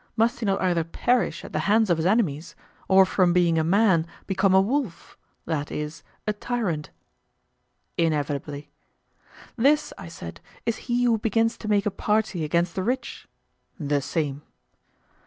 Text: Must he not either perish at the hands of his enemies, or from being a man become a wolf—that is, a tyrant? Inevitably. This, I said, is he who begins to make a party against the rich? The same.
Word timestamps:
Must 0.17 0.39
he 0.39 0.47
not 0.47 0.59
either 0.63 0.83
perish 0.83 1.45
at 1.45 1.53
the 1.53 1.59
hands 1.69 1.91
of 1.91 1.97
his 1.97 2.07
enemies, 2.07 2.55
or 2.87 3.05
from 3.05 3.33
being 3.33 3.59
a 3.59 3.63
man 3.63 4.07
become 4.25 4.51
a 4.51 4.59
wolf—that 4.59 5.71
is, 5.71 6.01
a 6.25 6.33
tyrant? 6.33 6.89
Inevitably. 7.99 8.71
This, 9.57 9.93
I 9.99 10.07
said, 10.07 10.41
is 10.65 10.77
he 10.89 11.03
who 11.03 11.19
begins 11.19 11.55
to 11.59 11.67
make 11.67 11.85
a 11.85 11.91
party 11.91 12.43
against 12.43 12.73
the 12.73 12.81
rich? 12.81 13.27
The 13.79 14.01
same. 14.01 14.41